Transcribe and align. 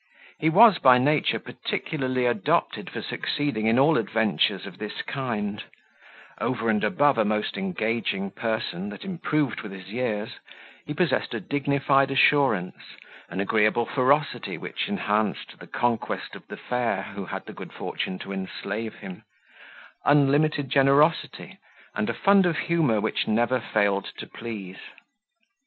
He 0.39 0.49
was 0.49 0.79
by 0.79 0.97
nature 0.97 1.37
particularly 1.37 2.25
adopted 2.25 2.89
for 2.89 3.03
succeeding 3.03 3.67
in 3.67 3.77
all 3.77 3.99
adventures 3.99 4.65
of 4.65 4.79
this 4.79 5.03
kind: 5.03 5.63
over 6.39 6.69
and 6.71 6.83
above 6.83 7.19
a 7.19 7.23
most 7.23 7.55
engaging 7.55 8.31
person 8.31 8.89
that 8.89 9.03
improved 9.05 9.61
with 9.61 9.71
his 9.71 9.89
years, 9.89 10.39
he 10.87 10.95
possessed 10.95 11.35
a 11.35 11.39
dignified 11.39 12.09
assurance, 12.09 12.77
an 13.29 13.39
agreeable 13.41 13.85
ferocity 13.85 14.57
which 14.57 14.87
enhanced 14.87 15.59
the 15.59 15.67
conquest 15.67 16.33
of 16.33 16.47
the 16.47 16.57
fair 16.57 17.03
who 17.13 17.25
had 17.27 17.45
the 17.45 17.53
good 17.53 17.71
fortune 17.71 18.17
to 18.17 18.33
enslave 18.33 18.95
him, 18.95 19.21
unlimited 20.03 20.71
generosity, 20.71 21.59
and 21.93 22.09
a 22.09 22.13
fund 22.15 22.47
of 22.47 22.57
humour 22.57 22.99
which 22.99 23.27
never 23.27 23.59
failed 23.59 24.11
to 24.17 24.25
please. 24.25 24.77